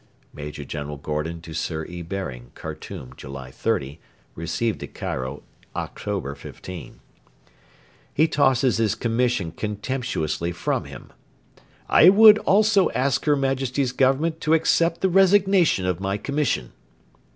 [0.33, 2.01] [Major General Gordon to Sir E.
[2.01, 3.99] Baring, Khartoum, July 30;
[4.33, 5.43] received at Cairo
[5.75, 6.99] October 15.]
[8.11, 11.13] He tosses his commission contemptuously from him:
[11.87, 16.71] 'I would also ask her Majesty's Government to accept the resignation of my commission.'